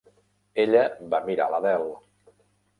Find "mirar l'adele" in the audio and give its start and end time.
1.29-1.95